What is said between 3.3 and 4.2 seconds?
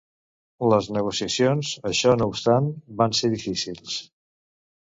difícils.